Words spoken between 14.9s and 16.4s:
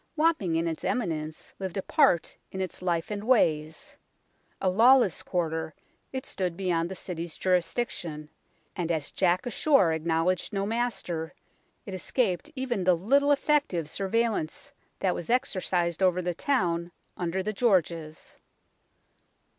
that was exercised over the